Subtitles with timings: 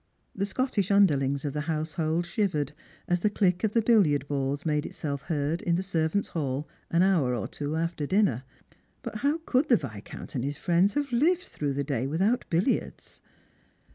[0.33, 2.73] The Scottish underhngs of the household shivered
[3.07, 7.03] as the cUck of the billiard balls made itself heard in the servants' hall an
[7.03, 8.43] hour or two after dinner—
[9.03, 13.21] but how could the Viscount and his friends have lived through the day without billiards